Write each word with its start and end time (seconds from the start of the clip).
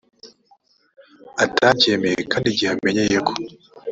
atabyemeye 1.43 2.19
kandi 2.31 2.47
igihe 2.49 2.69
amenyeyeko 2.75 3.31